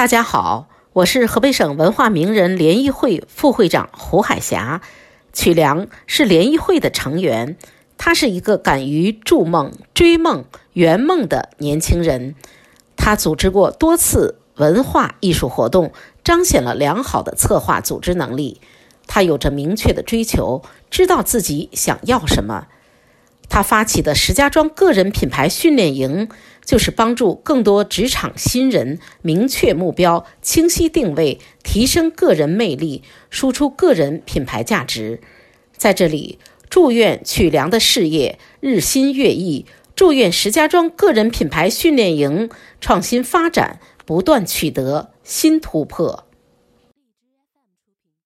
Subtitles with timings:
[0.00, 4.80] 大家好，我是河北省文化名人联谊会副会长胡海霞。
[5.34, 7.58] 曲梁是联谊会的成员，
[7.98, 12.34] 他是一个敢于筑梦、追梦、圆梦的年轻人。
[12.96, 15.92] 他组织过多次文化艺术活动，
[16.24, 18.62] 彰显了良好的策划组织能力。
[19.06, 22.68] 他有着明确的追求，知道自己想要什么。
[23.50, 26.28] 他发起的石家庄个人品牌训练营，
[26.64, 35.20] 就是帮助更多职场新人明确目标、清晰定位、提升个人魅力、输出个人品牌价值。
[35.76, 36.38] 在这里，
[36.70, 42.48] 祝愿曲梁的事业日新月异，祝愿石家庄个人品牌训练营
[42.80, 46.24] 创新发展，不断取得新突破。